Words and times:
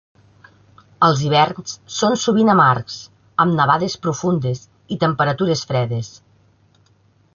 Els 1.07 1.19
hiverns 1.25 1.75
són 1.97 2.17
sovint 2.23 2.49
amargs 2.53 2.97
amb 3.45 3.57
nevades 3.59 3.99
profundes 4.07 4.65
i 4.97 4.99
temperatures 5.05 5.63
fredes. 5.73 6.11